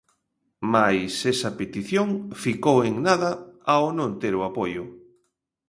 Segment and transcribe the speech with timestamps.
[0.73, 2.07] Mais esa petición
[2.43, 3.31] ficou en nada
[3.73, 4.83] ao non ter o apoio.